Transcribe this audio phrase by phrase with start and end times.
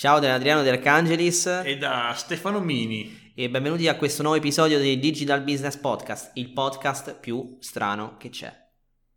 [0.00, 4.78] Ciao da Adriano De Arcangelis e da Stefano Mini e benvenuti a questo nuovo episodio
[4.78, 8.50] di Digital Business Podcast, il podcast più strano che c'è.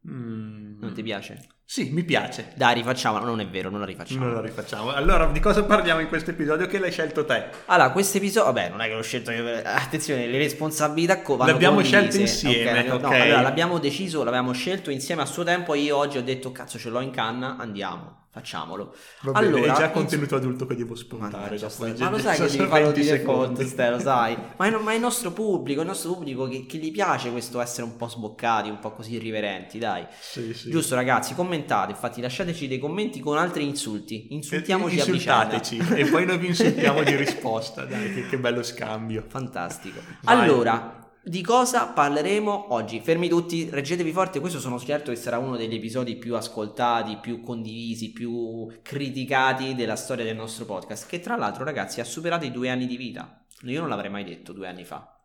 [0.09, 0.81] Mm.
[0.81, 1.41] Non ti piace?
[1.63, 2.51] Sì, mi piace.
[2.57, 3.19] Dai, rifacciamo.
[3.19, 4.25] Non è vero, non la rifacciamo.
[4.25, 4.91] Non la rifacciamo.
[4.91, 7.45] Allora, di cosa parliamo in questo episodio che l'hai scelto te?
[7.67, 8.51] Allora, questo episodio...
[8.51, 9.61] Vabbè, non è che l'ho scelto io.
[9.63, 12.01] Attenzione, le responsabilità vanno L'abbiamo condivise.
[12.01, 16.17] scelto insieme, okay, no, allora, l'abbiamo deciso, l'abbiamo scelto insieme a suo tempo io oggi
[16.17, 18.22] ho detto, cazzo, ce l'ho in canna, andiamo.
[18.33, 18.95] Facciamolo.
[19.21, 21.55] Va bene, allora, è già contenuto adulto che devo spuntare.
[21.55, 21.69] Ma,
[21.99, 24.35] ma lo sai che devi farlo di default, ste, lo sai.
[24.57, 27.61] Ma è, ma è, il nostro pubblico, il nostro pubblico che, che, gli piace questo
[27.61, 30.07] essere un po' sboccati, un po' così irriverenti, dai.
[30.19, 30.71] Sì, sì.
[30.71, 34.29] Giusto ragazzi, commentate, infatti lasciateci dei commenti con altri insulti.
[34.31, 35.61] Insultiamoci a vicenda.
[35.95, 39.25] e poi noi vi insultiamo di risposta, dai, che, che bello scambio.
[39.27, 39.99] Fantastico.
[40.21, 40.39] Vai.
[40.39, 42.99] Allora, di cosa parleremo oggi?
[42.99, 47.41] Fermi tutti, reggetevi forte, questo sono certo che sarà uno degli episodi più ascoltati, più
[47.41, 52.51] condivisi, più criticati della storia del nostro podcast, che tra l'altro ragazzi ha superato i
[52.51, 53.41] due anni di vita.
[53.61, 55.17] Io non l'avrei mai detto due anni fa.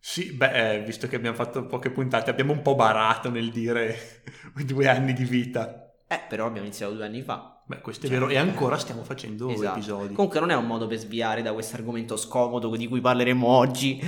[0.00, 4.24] Sì, beh, eh, visto che abbiamo fatto poche puntate, abbiamo un po' barato nel dire
[4.66, 5.94] due anni di vita.
[6.08, 7.62] Eh, però abbiamo iniziato due anni fa.
[7.64, 9.78] Beh, questo è cioè, vero, e ancora stiamo facendo esatto.
[9.78, 10.14] episodi.
[10.14, 14.02] Comunque non è un modo per sviare da questo argomento scomodo di cui parleremo oggi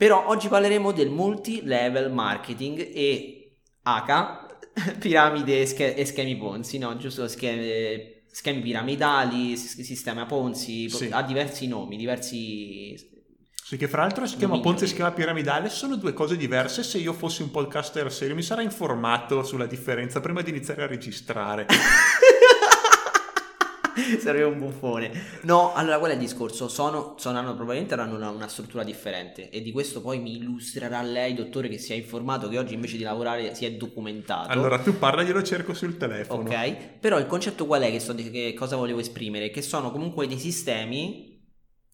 [0.00, 6.96] però oggi parleremo del multi-level marketing e H, piramide e schemi Ponzi, no?
[6.96, 11.10] Giusto schemi, schemi piramidali, sistema Ponzi, sì.
[11.10, 12.96] ha diversi nomi, diversi
[13.62, 16.82] sì, che fra l'altro schema Ponzi e schema piramidale sono due cose diverse.
[16.82, 20.86] Se io fossi un podcaster serio mi sarei informato sulla differenza prima di iniziare a
[20.86, 21.66] registrare.
[24.20, 25.10] Sarei un buffone.
[25.42, 26.68] No, allora qual è il discorso?
[26.68, 31.02] Sono, sono hanno, probabilmente avranno una, una, struttura differente e di questo poi mi illustrerà
[31.02, 34.50] lei, dottore, che si è informato, che oggi invece di lavorare si è documentato.
[34.50, 36.48] Allora tu parla, glielo cerco sul telefono.
[36.48, 39.50] Ok, però il concetto qual è che, sto, che cosa volevo esprimere?
[39.50, 41.28] Che sono comunque dei sistemi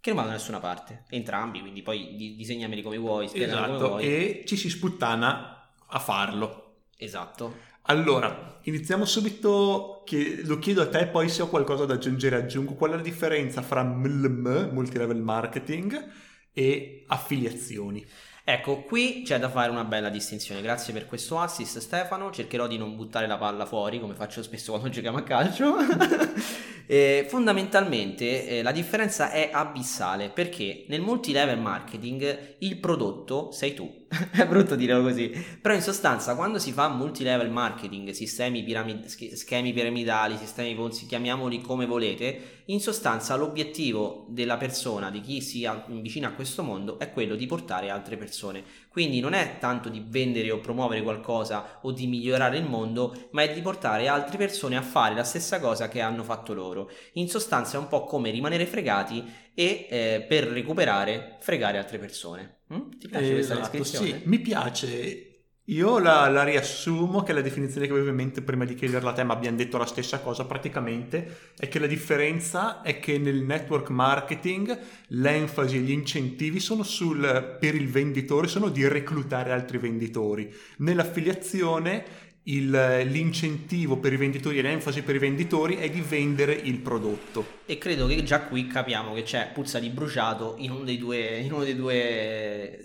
[0.00, 4.04] che non vanno da nessuna parte, entrambi, quindi poi disegnameli come vuoi, esatto, come vuoi.
[4.04, 6.62] e ci si sputtana a farlo.
[6.96, 7.74] Esatto.
[7.89, 12.74] Allora, iniziamo subito, che lo chiedo a te, poi se ho qualcosa da aggiungere aggiungo.
[12.74, 16.11] Qual è la differenza fra MLM, multilevel marketing,
[16.52, 18.05] e affiliazioni?
[18.42, 20.63] Ecco, qui c'è da fare una bella distinzione.
[20.63, 22.33] Grazie per questo assist, Stefano.
[22.33, 25.77] Cercherò di non buttare la palla fuori, come faccio spesso quando giochiamo a calcio.
[26.86, 34.05] eh, fondamentalmente eh, la differenza è abissale perché nel multilevel marketing il prodotto sei tu.
[34.33, 35.28] è brutto dirlo così,
[35.61, 41.61] però in sostanza quando si fa multilevel marketing, sistemi piramid- schemi piramidali, sistemi ponzi, chiamiamoli
[41.61, 47.12] come volete, in sostanza l'obiettivo della persona, di chi si avvicina a questo mondo, è
[47.12, 48.62] quello di portare altre persone.
[48.89, 53.42] Quindi non è tanto di vendere o promuovere qualcosa o di migliorare il mondo, ma
[53.42, 56.90] è di portare altre persone a fare la stessa cosa che hanno fatto loro.
[57.14, 62.58] In sostanza è un po' come rimanere fregati e eh, per recuperare fregare altre persone.
[62.72, 62.90] Mm?
[62.98, 64.20] Ti piace esatto, questa descrizione?
[64.20, 65.30] Sì, mi piace.
[65.68, 69.12] Io la, la, riassumo che la definizione che avevo in mente prima di chiederla a
[69.14, 73.42] te, ma abbiamo detto la stessa cosa praticamente, è che la differenza è che nel
[73.42, 74.78] network marketing
[75.08, 80.55] l'enfasi e gli incentivi sono sul, per il venditore sono di reclutare altri venditori.
[80.78, 82.05] Nell'affiliazione
[82.48, 87.61] il, l'incentivo per i venditori e l'enfasi per i venditori è di vendere il prodotto.
[87.67, 91.39] E credo che già qui capiamo che c'è puzza di bruciato in uno dei due,
[91.39, 92.84] in uno dei due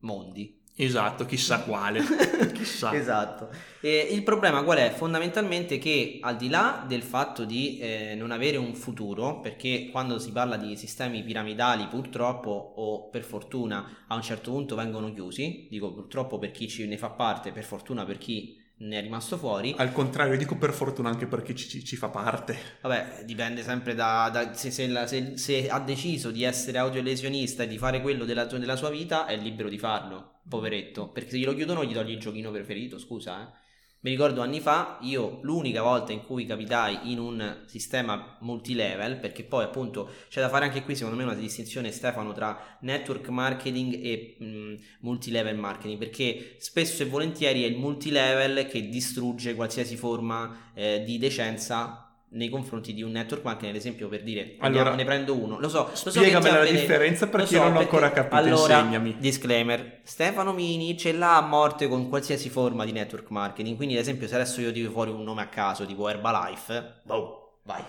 [0.00, 0.56] mondi.
[0.80, 2.00] Esatto, chissà quale.
[2.54, 2.94] chissà.
[2.94, 3.50] esatto.
[3.80, 4.90] E il problema qual è?
[4.90, 10.20] Fondamentalmente che al di là del fatto di eh, non avere un futuro, perché quando
[10.20, 15.66] si parla di sistemi piramidali purtroppo o per fortuna a un certo punto vengono chiusi,
[15.68, 19.36] dico purtroppo per chi ci ne fa parte, per fortuna per chi ne è rimasto
[19.36, 19.74] fuori.
[19.76, 22.56] Al contrario, dico per fortuna anche perché ci, ci, fa parte.
[22.80, 27.62] Vabbè, dipende sempre da, da se, se, la, se, se, ha deciso di essere audiolesionista
[27.62, 31.08] e di fare quello della, della, sua vita, è libero di farlo, poveretto.
[31.08, 33.66] Perché se glielo chiudono gli togli il giochino preferito, scusa, eh.
[34.00, 39.42] Mi ricordo anni fa, io l'unica volta in cui capitai in un sistema multilevel, perché
[39.42, 43.98] poi appunto c'è da fare anche qui secondo me una distinzione Stefano tra network marketing
[44.00, 50.70] e mh, multilevel marketing, perché spesso e volentieri è il multilevel che distrugge qualsiasi forma
[50.74, 55.04] eh, di decenza nei confronti di un network marketing, ad esempio per dire, allora, ne
[55.04, 58.78] prendo uno, lo so, lo so la differenza perché so, non ho ancora capito, allora,
[58.78, 59.16] insegnami.
[59.18, 64.00] Disclaimer, Stefano Mini ce l'ha a morte con qualsiasi forma di network marketing, quindi ad
[64.00, 67.82] esempio se adesso io dico fuori un nome a caso, tipo Herbalife, boh, vai.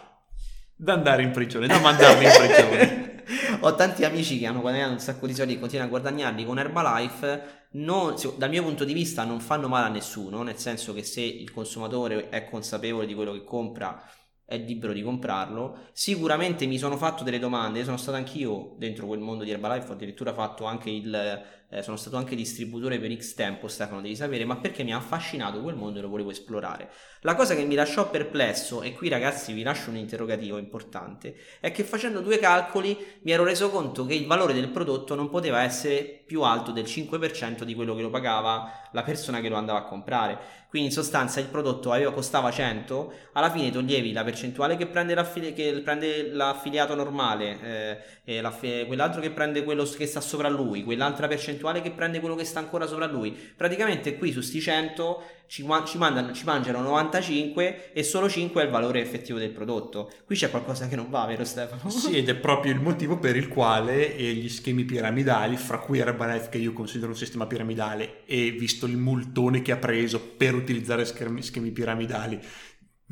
[0.75, 3.07] Da andare in prigione, da mandarmi in prigione.
[3.62, 6.57] ho tanti amici che hanno guadagnato un sacco di soldi e continuano a guadagnarli con
[6.57, 11.03] Herbalife, non, dal mio punto di vista non fanno male a nessuno, nel senso che
[11.03, 14.01] se il consumatore è consapevole di quello che compra
[14.50, 15.90] è libero di comprarlo.
[15.94, 19.94] Sicuramente mi sono fatto delle domande, sono stato anch'io dentro quel mondo di Herbalife, ho
[19.94, 24.44] addirittura fatto anche il eh, sono stato anche distributore per X tempo, Stefano, devi sapere,
[24.44, 26.90] ma perché mi ha affascinato quel mondo e lo volevo esplorare.
[27.22, 31.72] La cosa che mi lasciò perplesso, e qui ragazzi vi lascio un interrogativo importante, è
[31.72, 35.62] che facendo due calcoli mi ero reso conto che il valore del prodotto non poteva
[35.62, 39.80] essere più alto del 5% di quello che lo pagava la persona che lo andava
[39.80, 40.38] a comprare.
[40.69, 45.15] Quindi in sostanza il prodotto aveva, costava 100, alla fine toglievi la percentuale che prende,
[45.15, 50.83] l'affili- che prende l'affiliato normale, eh, e quell'altro che prende quello che sta sopra lui,
[50.83, 53.31] quell'altra percentuale che prende quello che sta ancora sopra lui.
[53.31, 58.66] Praticamente qui su sti 100 ci, ci, mandano, ci mangiano 95 e solo 5 è
[58.66, 60.12] il valore effettivo del prodotto.
[60.24, 61.90] Qui c'è qualcosa che non va, vero Stefano?
[61.90, 66.50] Sì, ed è proprio il motivo per il quale gli schemi piramidali, fra cui Herbalife
[66.50, 71.04] che io considero un sistema piramidale e visto il multone che ha preso per utilizzare
[71.04, 72.40] schemi, schemi piramidali,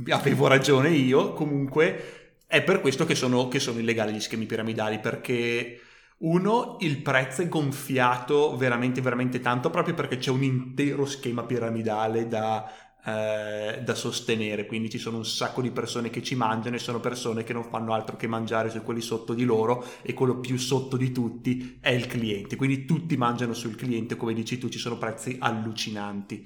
[0.10, 5.00] avevo ragione io, comunque è per questo che sono, che sono illegali gli schemi piramidali,
[5.00, 5.80] perché
[6.19, 12.28] uno, il prezzo è gonfiato veramente, veramente tanto proprio perché c'è un intero schema piramidale
[12.28, 12.72] da,
[13.06, 17.00] eh, da, sostenere, quindi ci sono un sacco di persone che ci mangiano e sono
[17.00, 20.58] persone che non fanno altro che mangiare su quelli sotto di loro e quello più
[20.58, 24.80] sotto di tutti è il cliente, quindi tutti mangiano sul cliente, come dici tu, ci
[24.80, 26.46] sono prezzi allucinanti.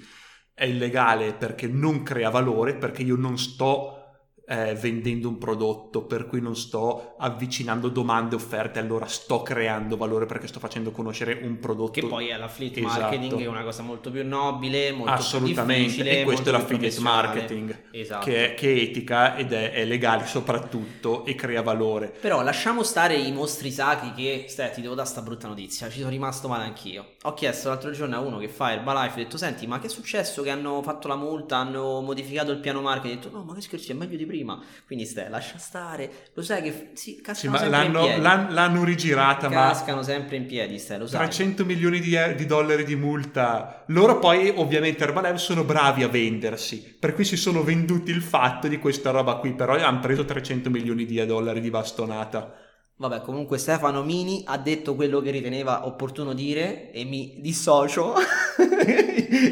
[0.53, 4.00] È illegale perché non crea valore, perché io non sto
[4.51, 9.95] eh, vendendo un prodotto, per cui non sto avvicinando domande e offerte, allora sto creando
[9.95, 11.91] valore perché sto facendo conoscere un prodotto.
[11.91, 12.99] Che poi è l'affiliate esatto.
[12.99, 17.81] marketing, è una cosa molto più nobile, molto Assolutamente, più e questo è l'affiliate marketing,
[17.91, 18.25] esatto.
[18.25, 22.13] che, è, che, è, etica ed è, è, legale soprattutto e crea valore.
[22.19, 25.99] Però lasciamo stare i mostri sacri che, stai, ti devo dare sta brutta notizia, ci
[25.99, 27.13] sono rimasto male anch'io.
[27.23, 29.89] Ho chiesto l'altro giorno a uno che fa Herbalife, ho detto, senti, ma che è
[29.89, 33.19] successo che hanno fatto la multa, hanno modificato il piano marketing?
[33.19, 34.59] Ho detto, no, ma che scherzi, è meglio di prima prima.
[34.85, 36.09] Quindi stai, lascia stare.
[36.33, 38.21] Lo sai che sì, cascano sì, sempre l'hanno, in piedi.
[38.21, 39.71] L'hanno, l'hanno rigirata, cascano ma...
[39.71, 41.19] Cascano sempre in piedi, stai, lo sai.
[41.19, 43.83] 300 milioni di, di, dollari di multa.
[43.87, 46.97] Loro poi, ovviamente, Herbalife sono bravi a vendersi.
[46.99, 49.53] Per cui si sono venduti il fatto di questa roba qui.
[49.53, 52.60] Però hanno preso 300 milioni di dollari di bastonata.
[53.01, 58.13] Vabbè, comunque Stefano Mini ha detto quello che riteneva opportuno dire e mi dissocio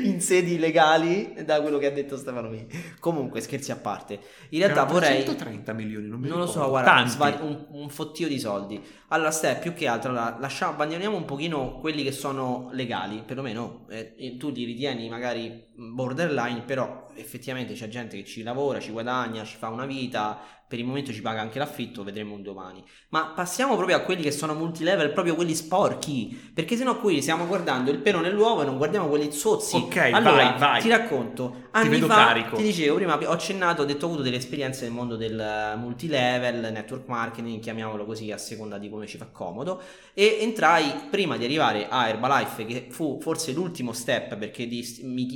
[0.03, 2.67] in sedi legali da quello che ha detto Stefano Mini.
[2.99, 4.19] Comunque, scherzi a parte.
[4.49, 8.37] In realtà vorrei 130 milioni, non Non lo so, guarda, svari- un, un, fottio di
[8.37, 8.79] soldi.
[9.07, 13.87] Allora, Stef, più che altro allora, lasciamo abbandoniamo un pochino quelli che sono legali, perlomeno
[13.89, 19.43] eh, tu li ritieni magari borderline, però effettivamente c'è gente che ci lavora, ci guadagna,
[19.43, 20.39] ci fa una vita,
[20.69, 22.83] per il momento ci paga anche l'affitto, vedremo un domani.
[23.09, 27.47] Ma passiamo proprio a quelli che sono multilevel, proprio quelli sporchi, perché sennò qui stiamo
[27.47, 29.77] guardando il pelo nell'uovo e non guardiamo quelli zozzi.
[29.77, 30.81] Ok, allora, vai, vai.
[30.81, 31.69] ti racconto.
[31.71, 32.55] Anni ti fa, carico.
[32.55, 36.71] Ti dicevo prima, ho accennato, ho detto ho avuto delle esperienze nel mondo del multilevel,
[36.71, 39.81] network marketing, chiamiamolo così a seconda di come ci fa comodo,
[40.13, 44.85] e entrai prima di arrivare a Herbalife, che fu forse l'ultimo step, perché mi,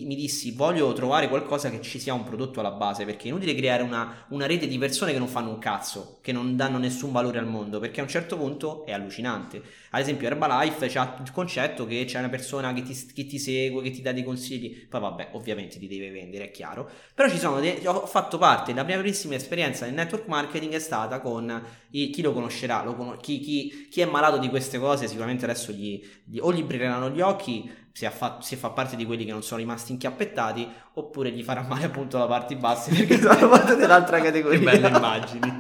[0.06, 3.56] mi, dissi voglio trovare qualcosa che ci sia un prodotto alla base, perché è inutile
[3.56, 7.12] creare una, una rete di persone che non fanno un cazzo, che non danno nessun
[7.12, 9.62] valore al mondo, perché a un certo punto è allucinante.
[9.92, 13.82] Ad esempio Herbalife c'ha il concetto che c'è una persona che ti, che ti segue,
[13.82, 17.38] che ti dà dei consigli, poi vabbè, ovviamente ti deve vendere, è chiaro, però ci
[17.38, 21.62] sono dei, ho fatto parte, la mia primissima esperienza nel network marketing è stata con
[21.94, 25.46] i, chi lo conoscerà, lo con, chi, chi, chi, è malato di queste cose sicuramente
[25.46, 29.26] adesso gli, gli, o gli brilleranno gli occhi se, fa, se, fa, parte di quelli
[29.26, 33.48] che non sono rimasti inchiappettati, oppure gli farà male appunto la parte bassa perché sono
[33.50, 34.60] parte dell'altra categoria.
[34.60, 35.60] che belle immagini.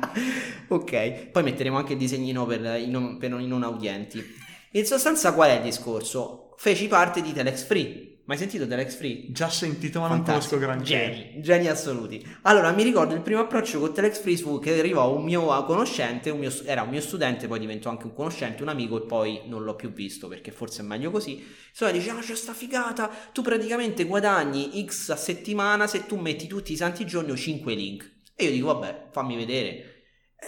[0.70, 4.24] ok, poi metteremo anche il disegnino per i non, per i non audienti.
[4.72, 6.56] In sostanza, qual è il discorso?
[6.58, 9.26] Feci parte di Telex Free Mai sentito Telex Free?
[9.32, 10.56] Già sentito, ma Fantastico.
[10.56, 11.14] non conosco granché.
[11.34, 12.26] Geni, geni assoluti.
[12.44, 16.30] Allora, mi ricordo il primo approccio con Telex Free fu che arrivò un mio conoscente,
[16.30, 19.42] un mio, era un mio studente, poi diventò anche un conoscente, un amico, e poi
[19.48, 21.46] non l'ho più visto perché forse è meglio così.
[21.70, 23.12] Insomma, dice: Ah, c'è sta figata!
[23.34, 27.74] Tu praticamente guadagni X a settimana se tu metti tutti i santi giorni o 5
[27.74, 28.10] link.
[28.36, 29.93] E io dico: Vabbè, fammi vedere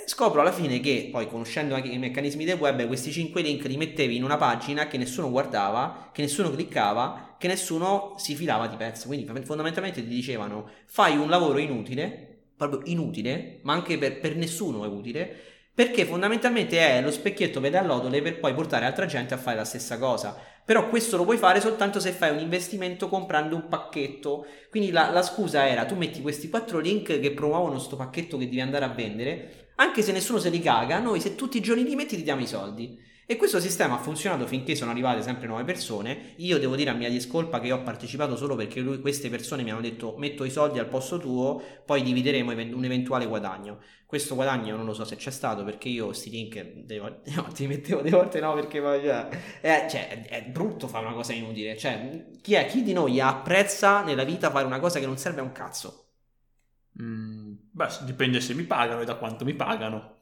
[0.06, 3.78] scopro alla fine che poi conoscendo anche i meccanismi del web questi 5 link li
[3.78, 8.76] mettevi in una pagina che nessuno guardava che nessuno cliccava che nessuno si filava di
[8.76, 9.08] pezzo.
[9.08, 14.86] Quindi fondamentalmente ti dicevano fai un lavoro inutile proprio inutile ma anche per, per nessuno
[14.86, 19.34] è utile perché fondamentalmente è lo specchietto per le allodole per poi portare altra gente
[19.34, 20.38] a fare la stessa cosa.
[20.64, 24.46] Però questo lo puoi fare soltanto se fai un investimento comprando un pacchetto.
[24.70, 28.46] Quindi la, la scusa era tu metti questi quattro link che promuovono questo pacchetto che
[28.46, 31.84] devi andare a vendere Anche se nessuno se li caga, noi se tutti i giorni
[31.84, 32.98] li metti ti diamo i soldi.
[33.28, 36.34] E questo sistema ha funzionato finché sono arrivate sempre nuove persone.
[36.38, 39.72] Io devo dire a mia discolpa che ho partecipato solo perché lui, queste persone mi
[39.72, 43.80] hanno detto metto i soldi al posto tuo, poi divideremo un eventuale guadagno.
[44.06, 47.22] Questo guadagno non lo so se c'è stato perché io sti link delle
[47.56, 49.28] ti mettevo delle volte no perché poi cioè,
[49.60, 51.76] è, cioè, è brutto fare una cosa inutile.
[51.76, 55.40] Cioè, chi, è, chi di noi apprezza nella vita fare una cosa che non serve
[55.40, 56.04] a un cazzo?
[57.02, 57.45] Mm,
[57.76, 60.16] beh, dipende se mi pagano e da quanto mi pagano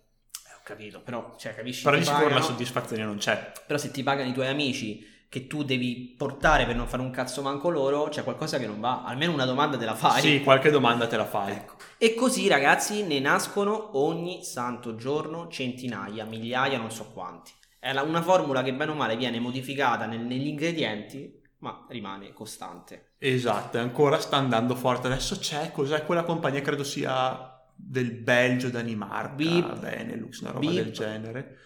[0.64, 1.84] capito, però, cioè, capisci?
[1.84, 3.52] Però di sicuro la soddisfazione non c'è.
[3.68, 7.12] Però se ti pagano i tuoi amici che tu devi portare per non fare un
[7.12, 9.04] cazzo manco loro, c'è qualcosa che non va.
[9.04, 10.22] Almeno una domanda te la fai.
[10.22, 11.52] Sì, qualche domanda te la fai.
[11.52, 11.76] Ecco.
[11.98, 17.52] E così, ragazzi, ne nascono ogni santo giorno centinaia, migliaia, non so quanti.
[17.80, 23.13] È una formula che bene o male viene modificata nel, negli ingredienti, ma rimane costante.
[23.26, 25.08] Esatto, ancora sta andando forte.
[25.08, 26.60] Adesso c'è, cos'è quella compagnia?
[26.60, 30.84] Credo sia del Belgio, Danimarca, Beep, Benelux, una roba Beep.
[30.84, 31.58] del genere.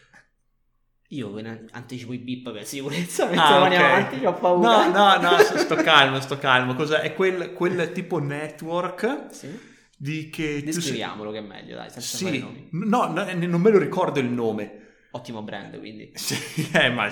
[1.08, 1.34] Io
[1.72, 3.76] anticipo i beep per sicurezza, ah, okay.
[3.76, 4.88] avanti ho paura.
[4.88, 6.76] No, no, no, sto calmo, sto calmo.
[6.76, 7.00] Cos'è?
[7.00, 9.60] È quel, quel tipo network sì.
[9.98, 10.62] di che...
[10.62, 11.40] Descriviamolo sei...
[11.40, 12.70] che è meglio, dai, senza sì.
[12.72, 14.86] No, no, non me lo ricordo il nome.
[15.10, 16.12] Ottimo brand, quindi.
[16.14, 17.10] Sì, eh, ma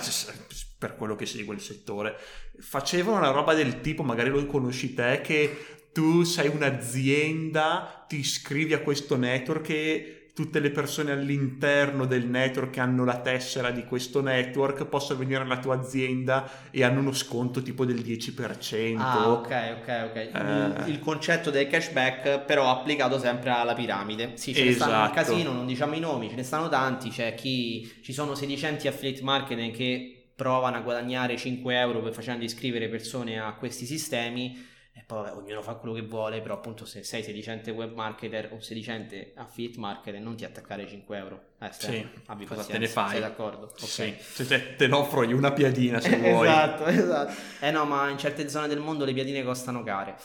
[0.78, 2.16] per quello che segue il settore.
[2.60, 8.74] Facevano una roba del tipo, magari lo conosci te, che tu sei un'azienda, ti iscrivi
[8.74, 13.86] a questo network e tutte le persone all'interno del network che hanno la tessera di
[13.86, 18.98] questo network possono venire alla tua azienda e hanno uno sconto tipo del 10%.
[18.98, 20.16] Ah, ok, ok, ok.
[20.16, 20.90] Eh...
[20.90, 24.34] Il concetto del cashback però applicato sempre alla piramide.
[24.36, 24.68] Sì, ce esatto.
[24.68, 25.32] ne stanno un esatto.
[25.32, 29.24] casino, non diciamo i nomi, ce ne stanno tanti, c'è chi ci sono sedicenti affiliate
[29.24, 35.24] marketing che provano a guadagnare 5 euro facendo iscrivere persone a questi sistemi e poi
[35.24, 39.34] vabbè, ognuno fa quello che vuole, però appunto se sei sedicente web marketer o sedicente
[39.36, 41.42] affiliate marketer non ti attaccare 5 euro.
[41.60, 43.10] Eh, sì, abbi cosa te ne fai?
[43.12, 43.66] Sei d'accordo?
[43.66, 43.78] Ok.
[43.78, 44.16] Sì.
[44.18, 46.48] Se te, te ne offro io una piadina se vuoi.
[46.48, 47.34] esatto, esatto.
[47.60, 50.16] Eh no, ma in certe zone del mondo le piadine costano care.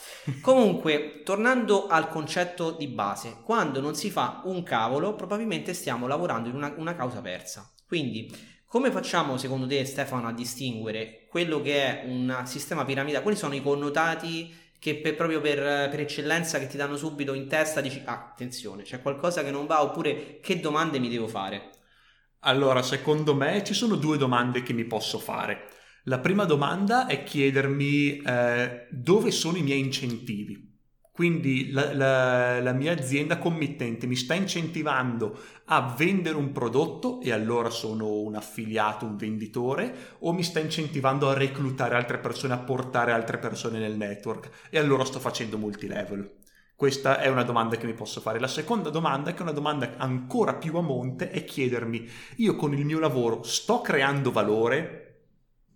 [0.41, 6.49] Comunque, tornando al concetto di base, quando non si fa un cavolo, probabilmente stiamo lavorando
[6.49, 7.69] in una, una causa persa.
[7.89, 8.33] Quindi,
[8.71, 13.21] come facciamo secondo te Stefano a distinguere quello che è un sistema piramidale?
[13.21, 17.49] Quali sono i connotati che per, proprio per, per, eccellenza che ti danno subito in
[17.49, 21.71] testa dici ah, attenzione, c'è qualcosa che non va oppure che domande mi devo fare?
[22.43, 25.67] Allora, secondo me ci sono due domande che mi posso fare.
[26.05, 30.70] La prima domanda è chiedermi eh, dove sono i miei incentivi.
[31.21, 37.31] Quindi la, la, la, mia azienda committente mi sta incentivando a vendere un prodotto e
[37.31, 42.59] allora sono un affiliato, un venditore, o mi sta incentivando a reclutare altre persone, a
[42.61, 46.39] portare altre persone nel network e allora sto facendo multilevel.
[46.75, 48.41] Questa è una domanda che mi posso fare.
[48.41, 52.73] La seconda domanda, che è una domanda ancora più a monte, è chiedermi, io con
[52.73, 55.10] il mio lavoro sto creando valore?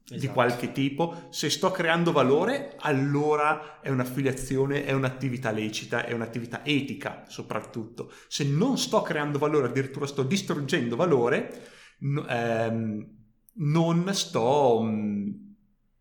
[0.05, 0.21] Esatto.
[0.21, 6.65] di qualche tipo, se sto creando valore, allora è un'affiliazione, è un'attività lecita, è un'attività
[6.65, 8.13] etica soprattutto.
[8.29, 11.71] Se non sto creando valore, addirittura sto distruggendo valore,
[12.29, 13.07] ehm,
[13.55, 14.83] non sto...
[14.83, 15.44] Mh,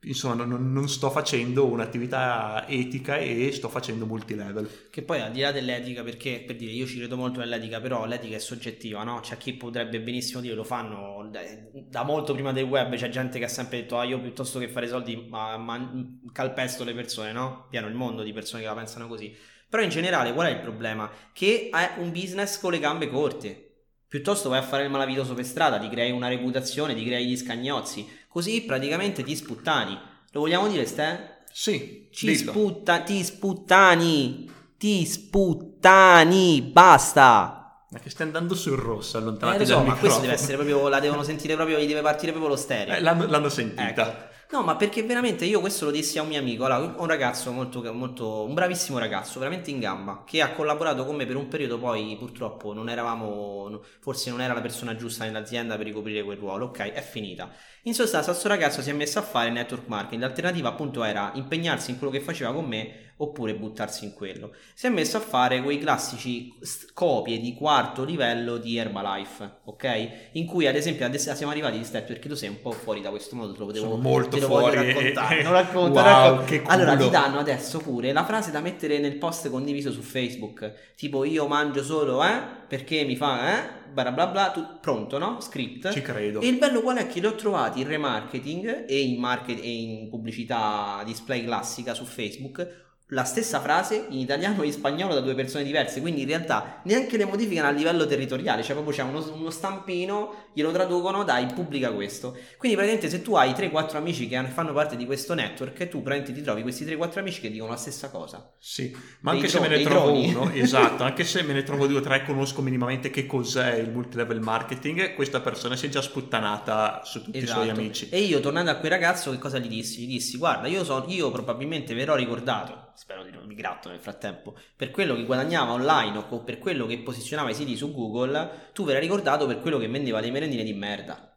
[0.03, 4.87] insomma non, non, sto facendo un'attività etica e sto facendo multilevel.
[4.89, 8.05] Che poi al di là dell'etica, perché per dire io ci credo molto nell'etica, però
[8.05, 9.19] l'etica è soggettiva, no?
[9.21, 13.45] C'è chi potrebbe benissimo dire lo fanno da molto prima del web, c'è gente che
[13.45, 17.67] ha sempre detto ah io piuttosto che fare soldi ma, ma calpesto le persone, no?
[17.69, 19.35] Pieno il mondo di persone che la pensano così.
[19.69, 21.09] Però in generale qual è il problema?
[21.31, 23.69] Che è un business con le gambe corte.
[24.07, 27.35] Piuttosto vai a fare il malavitoso per strada, ti crei una reputazione, ti crei gli
[27.35, 29.95] scagnozzi Così praticamente ti sputtani.
[30.31, 31.43] Lo vogliamo dire, Ste?
[31.51, 32.07] Sì.
[32.11, 34.51] Ci sputta, ti sputtani.
[34.75, 36.63] Ti sputtani.
[36.63, 37.85] Basta.
[37.91, 40.99] Ma che stai andando sul rosso, allontanati eh, so, ma questo deve essere proprio, la
[40.99, 42.95] devono sentire proprio, gli deve partire proprio lo stereo.
[42.95, 43.87] Eh, l'hanno, l'hanno sentita.
[43.87, 44.31] Ecco.
[44.53, 47.51] No, ma perché veramente io questo lo dissi a un mio amico, allora, un ragazzo
[47.51, 51.47] molto, molto, un bravissimo ragazzo, veramente in gamba, che ha collaborato con me per un
[51.47, 56.37] periodo, poi purtroppo non eravamo, forse non era la persona giusta nell'azienda per ricoprire quel
[56.37, 57.51] ruolo, ok, è finita.
[57.85, 61.91] In sostanza, questo ragazzo si è messo a fare network marketing, l'alternativa appunto era impegnarsi
[61.91, 64.53] in quello che faceva con me oppure buttarsi in quello.
[64.73, 66.53] Si è messo a fare quei classici
[66.93, 70.09] copie di quarto livello di Herbalife, ok?
[70.33, 73.01] In cui ad esempio adesso siamo arrivati di step perché tu sei un po' fuori
[73.01, 75.43] da questo modo, te lo potevo, molto te lo fuori raccontare.
[75.43, 76.69] non racconta, wow, racconta.
[76.71, 81.25] Allora ti danno adesso pure la frase da mettere nel post condiviso su Facebook, tipo
[81.25, 82.61] io mangio solo, eh?
[82.67, 83.82] Perché mi fa, eh?
[83.93, 85.39] Bla bla bla, tu, pronto, no?
[85.39, 85.91] Script.
[85.91, 86.41] Ci credo.
[86.41, 89.71] E il bello qual è che li ho trovati in remarketing e in, market, e
[89.71, 95.19] in pubblicità display classica su Facebook la stessa frase in italiano e in spagnolo da
[95.19, 99.03] due persone diverse, quindi in realtà neanche le modificano a livello territoriale, cioè proprio c'è
[99.03, 102.37] uno, uno stampino, glielo traducono, dai, pubblica questo.
[102.57, 106.33] Quindi praticamente se tu hai 3-4 amici che fanno parte di questo network, tu praticamente
[106.33, 108.53] ti trovi questi 3-4 amici che dicono la stessa cosa.
[108.59, 110.33] Sì, ma anche dei se dro- me ne trovo droni.
[110.33, 113.89] uno, esatto, anche se me ne trovo due o tre, conosco minimamente che cos'è il
[113.89, 117.51] multilevel marketing, questa persona si è già sputtanata su tutti esatto.
[117.51, 117.79] i suoi esatto.
[117.79, 118.09] amici.
[118.09, 120.03] E io tornando a quel ragazzo che cosa gli dissi?
[120.03, 123.99] Gli dissi, guarda, io, so, io probabilmente verrò ricordato spero di non mi gratto nel
[123.99, 128.69] frattempo, per quello che guadagnava online o per quello che posizionava i siti su Google,
[128.73, 131.27] tu verrai ricordato per quello che vendeva le merendine di merda.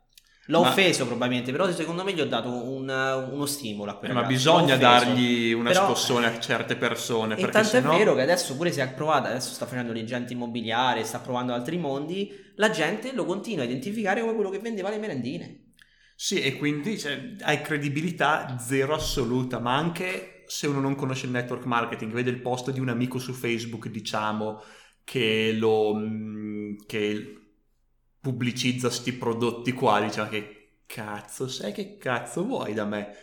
[0.48, 4.14] L'ho ma, offeso probabilmente, però secondo me gli ho dato un, uno stimolo a quella
[4.14, 7.36] Ma bisogna dargli una però, scossone a certe persone.
[7.36, 7.92] E tanto sennò...
[7.92, 11.52] è vero che adesso pure si è provata, adesso sta facendo l'agente immobiliare, sta provando
[11.52, 15.72] altri mondi, la gente lo continua a identificare come quello che vendeva le merendine.
[16.14, 21.32] Sì, e quindi cioè, hai credibilità zero assoluta, ma anche se uno non conosce il
[21.32, 24.62] network marketing, vede il post di un amico su Facebook, diciamo,
[25.02, 27.45] che lo mm, che
[28.26, 33.14] pubblicizza sti prodotti qua, diciamo che cazzo, sai che cazzo vuoi da me?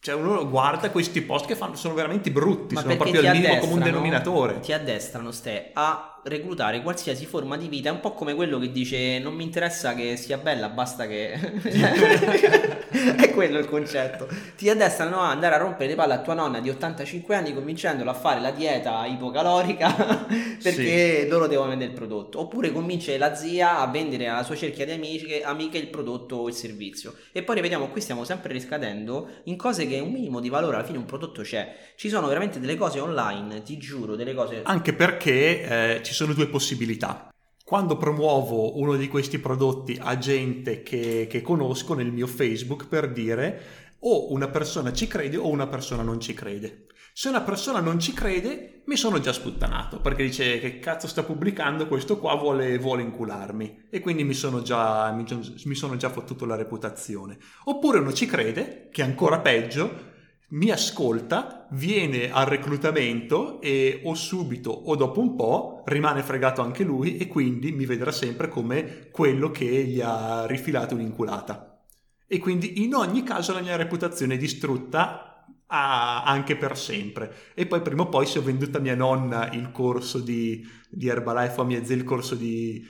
[0.00, 3.58] Cioè uno guarda questi post che fanno, sono veramente brutti, Ma sono proprio il minimo
[3.58, 4.60] comune denominatore.
[4.60, 8.70] Ti addestrano ste a reclutare qualsiasi forma di vita, è un po' come quello che
[8.70, 11.32] dice non mi interessa che sia bella, basta che...
[13.16, 14.28] è quello il concetto.
[14.56, 18.12] Ti addestrano a andare a rompere le palle a tua nonna di 85 anni convincendola
[18.12, 20.26] a fare la dieta ipocalorica
[20.62, 21.28] perché sì.
[21.28, 22.40] loro devono vendere il prodotto.
[22.40, 26.48] Oppure convince la zia a vendere alla sua cerchia di amiche, amiche il prodotto o
[26.48, 27.14] il servizio.
[27.32, 30.84] E poi rivediamo, qui stiamo sempre riscadendo in cose che un minimo di valore alla
[30.84, 31.74] fine un prodotto c'è.
[31.96, 34.60] Ci sono veramente delle cose online, ti giuro, delle cose...
[34.62, 37.28] Anche perché eh, ci sono due possibilità.
[37.64, 43.10] Quando promuovo uno di questi prodotti a gente che, che conosco nel mio Facebook per
[43.10, 43.62] dire
[44.00, 46.86] o una persona ci crede o una persona non ci crede.
[47.16, 51.22] Se una persona non ci crede, mi sono già sputtanato perché dice che cazzo sta
[51.22, 55.24] pubblicando questo qua, vuole, vuole incularmi e quindi mi sono, già, mi,
[55.64, 57.38] mi sono già fottuto la reputazione.
[57.64, 60.12] Oppure uno ci crede, che è ancora peggio,
[60.50, 66.84] mi ascolta, viene al reclutamento e o subito o dopo un po' rimane fregato anche
[66.84, 71.82] lui e quindi mi vedrà sempre come quello che gli ha rifilato un'inculata.
[72.26, 75.34] E quindi in ogni caso la mia reputazione è distrutta
[75.66, 77.34] a, anche per sempre.
[77.54, 81.08] E poi prima o poi se ho venduto a mia nonna il corso di, di
[81.08, 82.86] Herbalife o a mia zia il corso di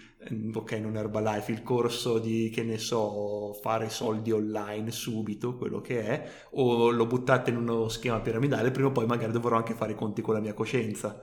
[0.55, 6.03] ok, non Herbalife, il corso di, che ne so, fare soldi online subito, quello che
[6.03, 9.93] è, o lo buttate in uno schema piramidale, prima o poi magari dovrò anche fare
[9.93, 11.23] i conti con la mia coscienza.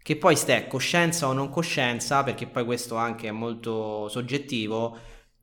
[0.00, 4.96] Che poi ste coscienza o non coscienza, perché poi questo anche è molto soggettivo,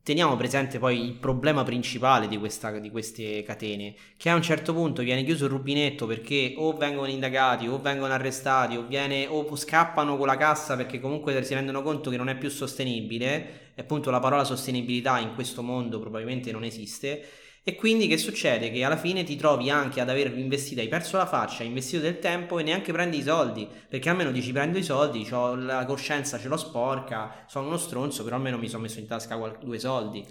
[0.06, 4.72] teniamo presente poi il problema principale di, questa, di, queste catene, che a un certo
[4.72, 9.56] punto viene chiuso il rubinetto perché o vengono indagati o vengono arrestati o, viene, o
[9.56, 13.82] scappano con la cassa perché comunque si rendono conto che non è più sostenibile, e
[13.82, 17.24] appunto la parola sostenibilità in questo mondo probabilmente non esiste,
[17.68, 18.70] e quindi che succede?
[18.70, 22.00] Che alla fine ti trovi anche ad aver investito, hai perso la faccia, hai investito
[22.02, 23.68] del tempo e neanche prendi i soldi.
[23.88, 28.22] Perché almeno dici prendo i soldi, ho la coscienza, ce l'ho sporca, sono uno stronzo,
[28.22, 30.24] però almeno mi sono messo in tasca due soldi.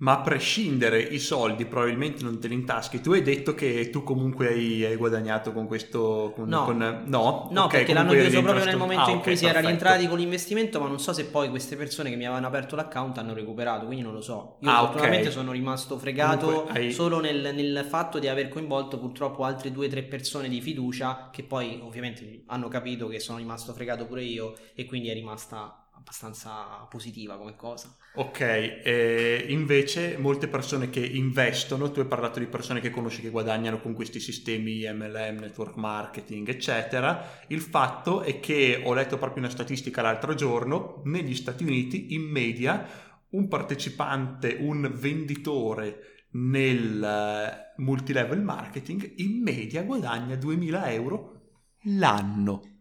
[0.00, 3.00] Ma a prescindere i soldi probabilmente non te li intaschi.
[3.00, 6.32] Tu hai detto che tu comunque hai, hai guadagnato con questo...
[6.36, 7.48] Con, no, con, no?
[7.50, 10.06] no okay, perché l'hanno chiuso proprio nel momento ah, in cui okay, si era rientrati
[10.06, 13.34] con l'investimento, ma non so se poi queste persone che mi avevano aperto l'account hanno
[13.34, 14.58] recuperato, quindi non lo so.
[14.60, 15.32] Io ah, fortunatamente okay.
[15.32, 16.92] sono rimasto fregato hai...
[16.92, 21.28] solo nel, nel, fatto di aver coinvolto purtroppo altre due o tre persone di fiducia
[21.32, 25.87] che poi ovviamente hanno capito che sono rimasto fregato pure io e quindi è rimasta
[26.08, 27.94] abbastanza positiva come cosa.
[28.14, 33.28] Ok, e invece molte persone che investono, tu hai parlato di persone che conosci che
[33.28, 39.42] guadagnano con questi sistemi MLM, network marketing, eccetera, il fatto è che ho letto proprio
[39.42, 42.86] una statistica l'altro giorno, negli Stati Uniti in media
[43.30, 51.40] un partecipante, un venditore nel eh, multilevel marketing in media guadagna 2000 euro
[51.82, 52.77] l'anno.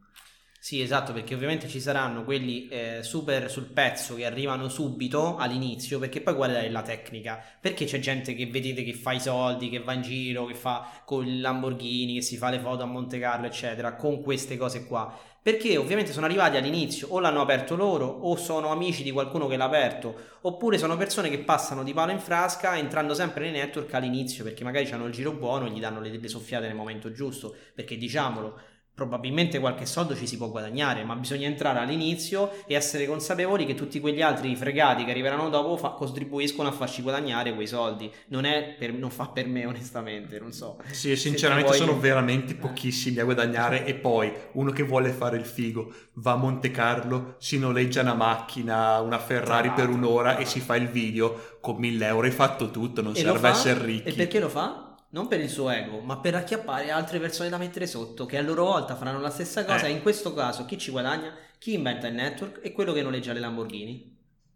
[0.68, 5.98] Sì, esatto, perché ovviamente ci saranno quelli eh, super sul pezzo che arrivano subito all'inizio,
[5.98, 7.42] perché poi qual è la tecnica?
[7.62, 11.04] Perché c'è gente che vedete che fa i soldi, che va in giro, che fa
[11.06, 14.86] con i Lamborghini, che si fa le foto a Monte Carlo, eccetera, con queste cose
[14.86, 15.18] qua.
[15.42, 19.56] Perché ovviamente sono arrivati all'inizio, o l'hanno aperto loro, o sono amici di qualcuno che
[19.56, 23.94] l'ha aperto, oppure sono persone che passano di palo in frasca entrando sempre nei network
[23.94, 27.14] all'inizio, perché magari hanno il giro buono e gli danno le, le soffiate nel momento
[27.14, 32.74] giusto, perché diciamolo probabilmente qualche soldo ci si può guadagnare, ma bisogna entrare all'inizio e
[32.74, 37.54] essere consapevoli che tutti quegli altri fregati che arriveranno dopo fa- contribuiscono a farci guadagnare
[37.54, 38.12] quei soldi.
[38.30, 38.42] Non,
[38.80, 40.80] per, non, fa per me, onestamente, non so.
[40.90, 41.78] Sì, sinceramente vuoi...
[41.78, 43.86] sono veramente pochissimi a guadagnare.
[43.86, 48.16] E poi uno che vuole fare il figo va a Monte Carlo, si noleggia una
[48.16, 52.26] macchina, una Ferrari per un'ora e si fa il video con 1000 euro.
[52.26, 54.10] Hai fatto tutto, non e serve essere ricchi.
[54.10, 54.87] E perché lo fa?
[55.10, 58.42] Non per il suo ego, ma per acchiappare altre persone da mettere sotto, che a
[58.42, 59.86] loro volta faranno la stessa cosa.
[59.86, 59.90] Eh.
[59.90, 61.34] E in questo caso, chi ci guadagna?
[61.58, 64.16] Chi inventa il network e quello che noleggia le Lamborghini.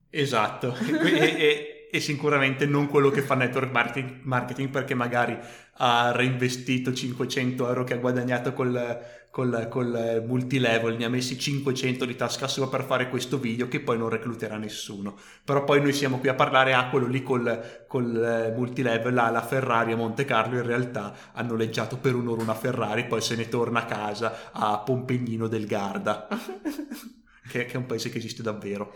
[0.09, 5.37] Esatto, e, e, e, sicuramente non quello che fa network marketing, marketing perché magari
[5.75, 8.99] ha reinvestito 500 euro che ha guadagnato col
[9.31, 13.79] col, col multilevel, ne ha messi 500 di tasca sua per fare questo video che
[13.79, 15.17] poi non recluterà nessuno.
[15.43, 19.41] Però poi noi siamo qui a parlare a quello lì col, col eh, multilevel, alla
[19.41, 23.47] Ferrari a Monte Carlo, in realtà ha noleggiato per un'ora una Ferrari, poi se ne
[23.47, 26.27] torna a casa a Pompegnino del Garda,
[27.47, 28.93] che, che è un paese che esiste davvero.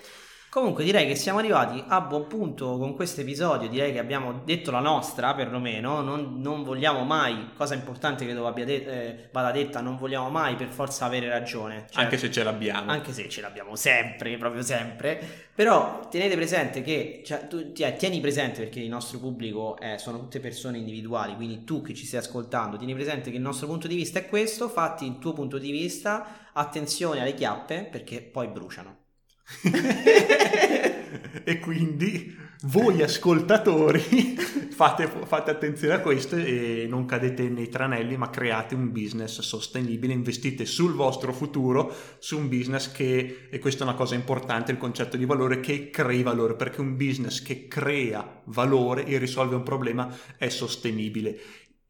[0.56, 4.72] Comunque direi che siamo arrivati a buon punto con questo episodio, direi che abbiamo detto
[4.72, 9.98] la nostra perlomeno, non, non vogliamo mai, cosa importante credo de- eh, vada detta, non
[9.98, 11.88] vogliamo mai per forza avere ragione.
[11.90, 12.90] Cioè, anche se ce l'abbiamo.
[12.90, 15.20] Anche se ce l'abbiamo sempre, proprio sempre.
[15.54, 20.40] Però tenete presente che, cioè, tu, tieni presente perché il nostro pubblico è, sono tutte
[20.40, 23.96] persone individuali, quindi tu che ci stai ascoltando, tieni presente che il nostro punto di
[23.96, 29.04] vista è questo, fatti il tuo punto di vista, attenzione alle chiappe perché poi bruciano.
[31.44, 34.00] e quindi voi ascoltatori
[34.72, 40.14] fate, fate, attenzione a questo e non cadete nei tranelli ma create un business sostenibile
[40.14, 44.78] investite sul vostro futuro su un business che e questa è una cosa importante il
[44.78, 49.64] concetto di valore che crei valore perché un business che crea valore e risolve un
[49.64, 51.40] problema è sostenibile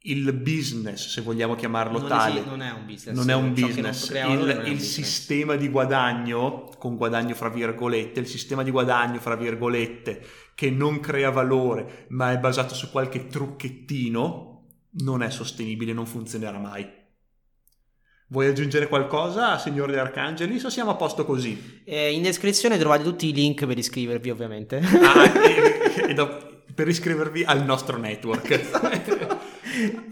[0.05, 2.39] il business, se vogliamo chiamarlo non tale.
[2.39, 3.15] Esiste, non è un business.
[3.15, 4.09] Non è un business.
[4.09, 4.81] Il, il un business.
[4.81, 10.99] sistema di guadagno, con guadagno fra virgolette, il sistema di guadagno fra virgolette che non
[10.99, 14.67] crea valore, ma è basato su qualche trucchettino,
[15.03, 17.03] non è sostenibile, non funzionerà mai.
[18.27, 21.81] Vuoi aggiungere qualcosa, signor De Arcangeli, o siamo a posto così?
[21.83, 24.77] Eh, in descrizione trovate tutti i link per iscrivervi, ovviamente.
[24.77, 28.49] Ah, e, e, e per iscrivervi al nostro network.
[28.51, 29.14] Esatto.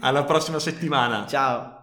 [0.00, 1.26] Alla prossima settimana.
[1.26, 1.73] Ciao.